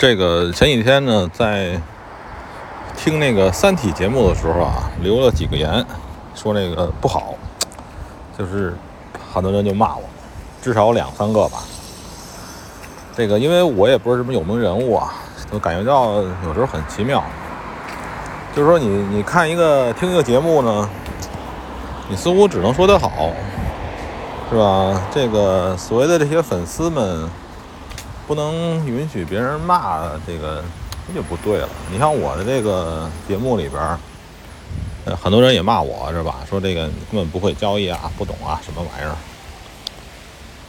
[0.00, 1.78] 这个前几天呢，在
[2.96, 5.84] 听那个《三体》节目的时候啊，留了几个言，
[6.34, 7.34] 说那个不好，
[8.38, 8.74] 就是
[9.30, 10.02] 很多人就骂我，
[10.62, 11.58] 至少两三个吧。
[13.14, 15.12] 这个因为我也不是什么有名人物啊，
[15.52, 16.14] 就感觉到
[16.46, 17.22] 有时候很奇妙，
[18.56, 20.88] 就是说你你看一个听一个节目呢，
[22.08, 23.30] 你似乎只能说得好，
[24.48, 25.02] 是吧？
[25.12, 27.28] 这个所谓的这些粉丝们。
[28.30, 30.62] 不能允许别人骂这个，
[31.08, 31.68] 这就不对了。
[31.90, 33.82] 你像我的这个节目里边，
[35.04, 36.36] 呃，很多人也骂我是吧？
[36.48, 39.16] 说这个你根本不会交易啊，不懂啊，什么玩意儿？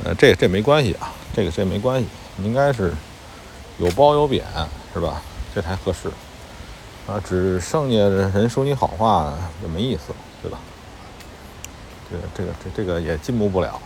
[0.05, 2.07] 呃，这这没关系啊，这个这没关系，
[2.41, 2.91] 应该是
[3.77, 4.43] 有褒有贬
[4.91, 5.21] 是吧？
[5.53, 6.09] 这才合适
[7.05, 7.21] 啊。
[7.23, 10.57] 只剩下人说你好话也没意思，对吧？
[12.09, 13.79] 这个这个这这个也进步不了。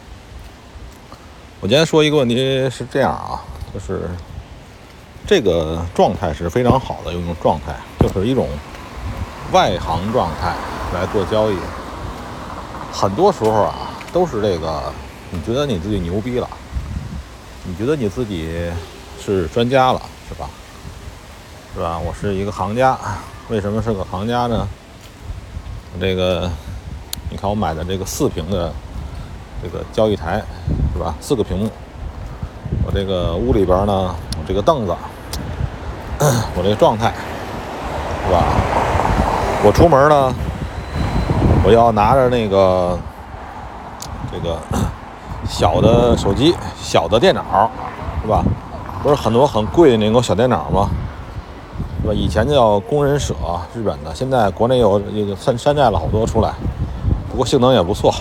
[1.60, 2.38] 我今天说一个问题
[2.70, 3.44] 是这样啊。
[3.76, 4.10] 就是
[5.28, 8.48] 这个状态是非常好的一种状态，就是一种
[9.52, 10.56] 外行状态
[10.94, 11.58] 来做交易。
[12.94, 14.84] 很多时候啊，都是这个，
[15.30, 16.48] 你觉得你自己牛逼了，
[17.66, 18.72] 你觉得你自己
[19.22, 20.50] 是专家了，是吧？
[21.74, 22.00] 是吧？
[22.00, 22.98] 我是一个行家，
[23.50, 24.66] 为什么是个行家呢？
[26.00, 26.50] 这个，
[27.30, 28.72] 你看我买的这个四屏的
[29.62, 30.42] 这个交易台，
[30.94, 31.14] 是吧？
[31.20, 31.70] 四个屏幕。
[32.96, 34.96] 这个屋里边呢，我这个凳子，
[36.56, 37.14] 我这个状态，
[38.26, 38.42] 是吧？
[39.66, 40.34] 我出门呢，
[41.66, 42.98] 我要拿着那个
[44.32, 44.58] 这个
[45.46, 47.70] 小的手机、小的电脑，
[48.22, 48.42] 是吧？
[49.04, 50.90] 不是很多很贵的那种小电脑吗？
[52.02, 52.14] 是吧？
[52.14, 53.36] 以前叫工人舍，
[53.76, 55.02] 日本的，现在国内有
[55.38, 56.54] 山山寨了好多出来，
[57.30, 58.14] 不过性能也不错，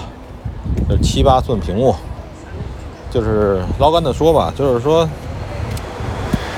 [1.00, 1.94] 七八寸屏幕。
[3.14, 5.08] 就是老干的说吧，就是说，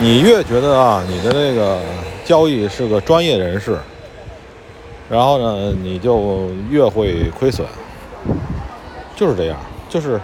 [0.01, 1.79] 你越觉得啊，你的这个
[2.25, 3.77] 交易是个专业人士，
[5.11, 7.67] 然后呢，你就越会亏损，
[9.15, 9.59] 就是这样。
[9.91, 10.19] 就是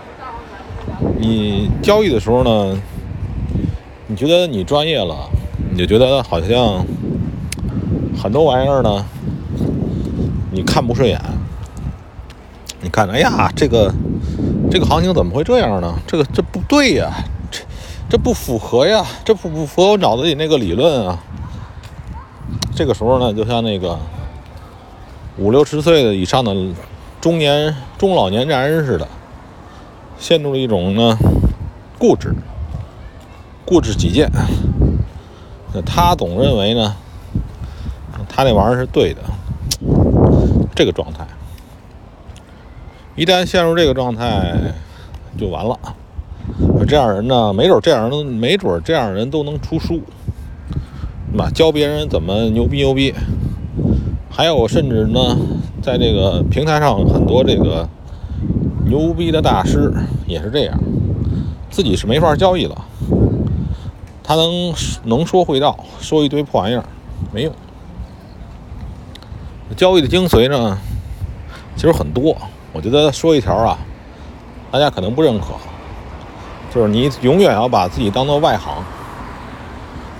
[1.20, 2.80] 你交易的时候呢，
[4.06, 5.14] 你觉得你专业了，
[5.70, 6.82] 你就觉得好像
[8.18, 9.04] 很多玩意儿呢，
[10.50, 11.20] 你看不顺眼。
[12.80, 13.92] 你看，哎呀，这个。
[14.72, 15.94] 这个行情怎么会这样呢？
[16.06, 17.12] 这个这不对呀，
[17.50, 17.60] 这
[18.08, 21.18] 这不符合呀，这不符合我脑子里那个理论啊。
[22.74, 23.98] 这个时候呢，就像那个
[25.36, 26.56] 五六十岁的以上的
[27.20, 29.06] 中年中老年男人似的，
[30.18, 31.18] 陷入了一种呢
[31.98, 32.34] 固执、
[33.66, 34.30] 固执己见。
[35.84, 36.96] 他总认为呢，
[38.26, 39.20] 他那玩意儿是对的，
[40.74, 41.26] 这个状态。
[43.14, 44.54] 一旦陷入这个状态，
[45.38, 45.78] 就完了。
[46.88, 50.00] 这样人呢，没准这样人，没准这样人都能出书，
[51.30, 51.50] 对吧？
[51.54, 53.14] 教别人怎么牛逼牛逼。
[54.30, 55.36] 还有，甚至呢，
[55.82, 57.86] 在这个平台上，很多这个
[58.86, 59.92] 牛逼的大师
[60.26, 60.80] 也是这样，
[61.70, 62.84] 自己是没法交易了。
[64.24, 64.74] 他能
[65.04, 66.84] 能说会道，说一堆破玩意儿，
[67.30, 67.52] 没用。
[69.76, 70.78] 交易的精髓呢，
[71.76, 72.34] 其实很多。
[72.72, 73.78] 我觉得说一条啊，
[74.70, 75.48] 大家可能不认可，
[76.74, 78.82] 就是你永远要把自己当做外行，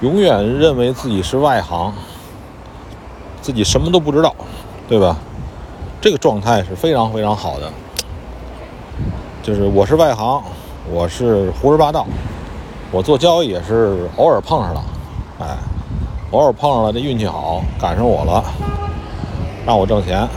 [0.02, 1.92] 永远认为自己是外行，
[3.40, 4.34] 自己什么都不知道，
[4.86, 5.16] 对吧？
[6.00, 7.72] 这个状态是非常非常好的。
[9.42, 10.42] 就是我是外行，
[10.90, 12.06] 我是胡说八道，
[12.90, 14.84] 我做交易也是偶尔碰上了，
[15.40, 15.56] 哎，
[16.32, 18.44] 偶尔碰上了，这运气好，赶上我了，
[19.64, 20.28] 让我挣钱。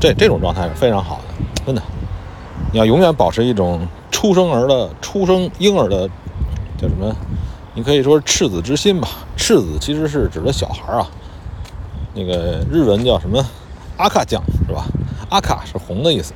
[0.00, 1.82] 这这种状态是非常好的，真的。
[2.72, 6.08] 你要永远保持一种出生儿的、出生婴儿的
[6.76, 7.14] 叫什么？
[7.74, 9.08] 你可以说赤子之心吧。
[9.36, 11.08] 赤子其实是指的小孩啊。
[12.14, 13.44] 那个日文叫什么？
[13.96, 14.84] 阿卡酱是吧？
[15.30, 16.32] 阿卡是红的意思，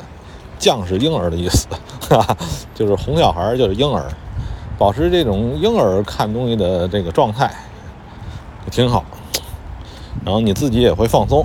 [0.58, 1.66] 酱是婴儿的意思，
[2.08, 2.36] 哈哈，
[2.74, 4.04] 就是红小孩就是婴儿。
[4.78, 7.52] 保持这种婴儿看东西的这个状态，
[8.70, 9.04] 挺好。
[10.24, 11.44] 然后你自己也会放松。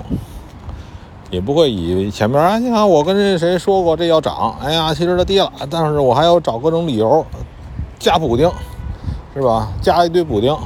[1.34, 7.26] 也不会以前面啊，你看我跟谁谁说过这要涨，哎呀，其实它跌了，但是我还要找各种理由
[7.98, 8.48] 加补丁，
[9.34, 9.68] 是吧？
[9.82, 10.56] 加一堆补丁，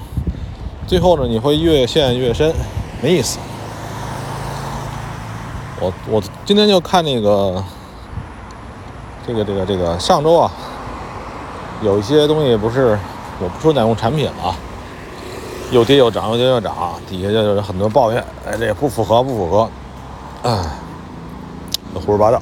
[0.87, 2.53] 最后呢，你会越陷越深，
[3.01, 3.39] 没意思。
[5.81, 7.65] 我我今天就看那个
[9.27, 10.53] 这个这个这个上周啊，
[11.81, 12.99] 有一些东西不是
[13.41, 14.55] 我不说哪种产品了，
[15.71, 16.75] 又跌又涨，又跌又涨，
[17.09, 19.67] 底下就有很多抱怨，哎，这不符合，不符合。
[20.49, 20.57] 哎，
[21.93, 22.41] 胡说八道。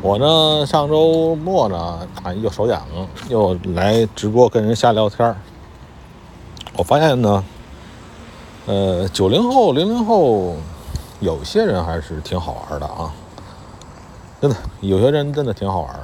[0.00, 1.76] 我呢，上周末呢，
[2.22, 2.82] 啊，又手痒，
[3.28, 5.36] 又来直播跟人瞎聊天儿。
[6.74, 7.44] 我发现呢，
[8.64, 10.56] 呃，九零后、零零后，
[11.20, 13.12] 有些人还是挺好玩的啊，
[14.40, 15.94] 真的，有些人真的挺好玩。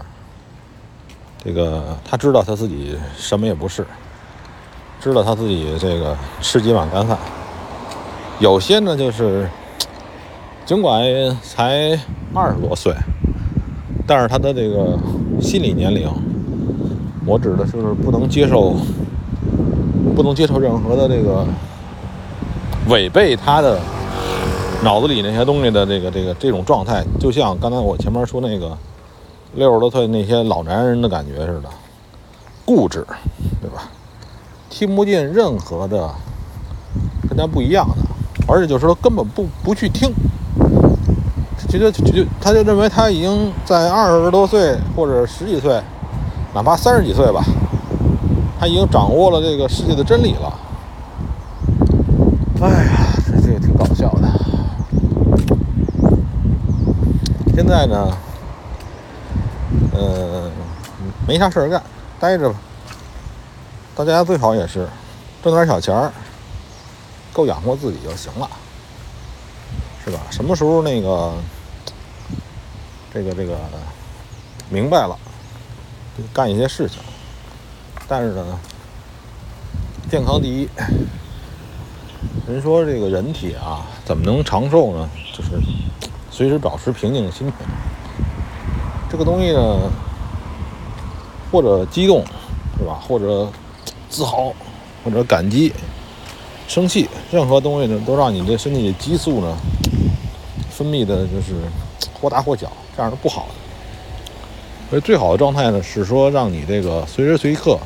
[1.42, 3.86] 这个他知道他自己什么也不是，
[5.00, 7.16] 知道他自己这个吃几碗干饭。
[8.38, 9.48] 有些呢，就是
[10.68, 11.02] 尽管
[11.42, 11.98] 才
[12.34, 12.94] 二十多岁，
[14.06, 14.98] 但是他的这个
[15.40, 16.06] 心理年龄，
[17.24, 18.76] 我指的就是不能接受。
[20.14, 21.46] 不能接受任何的这个
[22.88, 23.78] 违背他的
[24.82, 28.76] 脑子里那些东西的这个这个这种状态，就像刚才我前面说那个
[29.54, 31.68] 六十多岁那些老男人的感觉似的，
[32.66, 33.06] 固执，
[33.62, 33.88] 对吧？
[34.68, 36.10] 听不进任何的
[37.28, 37.94] 跟他不一样的，
[38.46, 40.10] 而且就是说根本不不去听，
[41.68, 45.80] 其实就他就认为他已经在二十多岁或者十几岁，
[46.54, 47.44] 哪怕三十几岁吧。
[48.58, 50.58] 他已经掌握了这个世界的真理了。
[52.60, 52.90] 哎呀，
[53.24, 54.28] 这这也挺搞笑的。
[57.54, 58.10] 现在呢，
[59.92, 60.50] 呃，
[61.26, 61.82] 没啥事儿干，
[62.18, 62.56] 待着吧。
[63.94, 64.88] 大家最好也是
[65.42, 66.10] 挣点小钱儿，
[67.32, 68.48] 够养活自己就行了，
[70.04, 70.18] 是吧？
[70.30, 71.34] 什么时候那个
[73.12, 73.56] 这个这个
[74.70, 75.16] 明白了，
[76.32, 76.98] 干一些事情。
[78.06, 78.58] 但是呢，
[80.10, 80.68] 健康第一。
[82.46, 85.08] 人说这个人体啊，怎么能长寿呢？
[85.36, 85.50] 就是
[86.30, 87.54] 随时保持平静的心情。
[89.10, 89.90] 这个东西呢，
[91.52, 92.24] 或者激动，
[92.78, 92.94] 是吧？
[93.06, 93.50] 或者
[94.08, 94.52] 自豪，
[95.04, 95.72] 或者感激、
[96.66, 99.56] 生气，任何东西呢，都让你这身体的激素呢，
[100.78, 101.54] 分泌的就是
[102.20, 103.54] 或大或小，这样是不好的。
[104.88, 107.78] 所以最好的状态呢，是说让你这个随时随刻。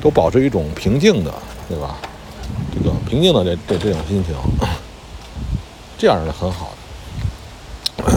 [0.00, 1.34] 都保持一种平静的，
[1.68, 1.98] 对吧？
[2.72, 4.34] 这个平静的这这这种心情，
[5.98, 6.70] 这样是很好
[7.98, 8.04] 的。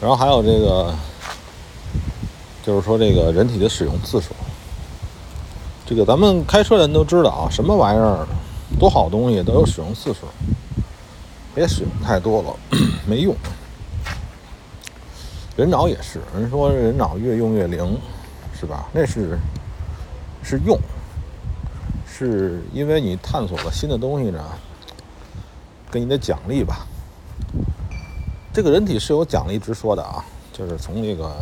[0.00, 0.94] 然后还有这个，
[2.62, 4.28] 就是说这个人体的使用次数。
[5.86, 8.24] 这个咱们开车人都知道啊，什么玩意儿，
[8.78, 10.28] 多好东西都有使用次数，
[11.54, 12.56] 别使用太多了，
[13.06, 13.34] 没用。
[15.56, 17.98] 人脑也是，人说人脑越用越灵。
[18.54, 18.88] 是吧？
[18.92, 19.36] 那是
[20.40, 20.78] 是用，
[22.06, 24.40] 是因为你探索了新的东西呢，
[25.90, 26.86] 给你的奖励吧。
[28.52, 31.34] 这个人体是有奖励之说的啊，就是从那个，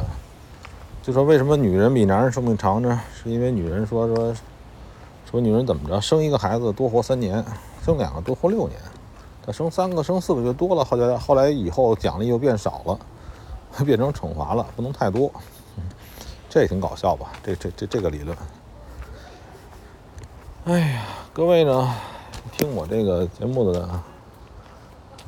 [1.03, 2.99] 就说为什么女人比男人寿命长呢？
[3.23, 4.35] 是因为女人说说
[5.31, 7.45] 说女人怎么着，生一个孩子多活三年，
[7.85, 8.81] 生两个多活六年，
[9.52, 12.99] 生三个生四个就多了，后来后来以后奖励又变少了，
[13.85, 15.31] 变成惩罚了，不能太多。
[16.49, 17.31] 这也挺搞笑吧？
[17.43, 18.37] 这这这这个理论。
[20.64, 21.02] 哎呀，
[21.32, 21.94] 各位呢，
[22.52, 23.88] 听我这个节目的，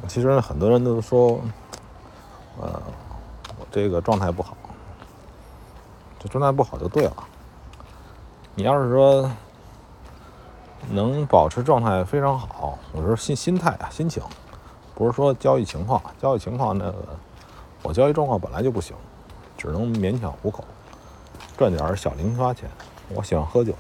[0.08, 1.40] 其实很多人都说，
[2.60, 2.82] 呃，
[3.58, 4.56] 我这个状态不好，
[6.18, 7.14] 这状态不好就对了。
[8.54, 9.30] 你要是说
[10.90, 12.46] 能保持状态非常好，
[12.92, 14.22] 我说心心态啊，心情，
[14.94, 16.96] 不是说交易情况，交易情况那个，
[17.82, 18.94] 我交易状况本来就不行，
[19.56, 20.62] 只能勉强糊口。
[21.56, 22.68] 赚点小零花钱，
[23.08, 23.74] 我喜欢喝酒，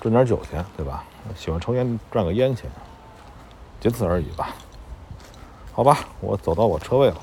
[0.00, 1.04] 赚点酒钱，对吧？
[1.36, 2.70] 喜欢抽烟，赚个烟钱，
[3.80, 4.54] 仅此而已吧。
[5.72, 7.16] 好吧，我走到我车位了，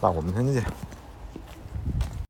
[0.00, 0.64] 那我们明天见。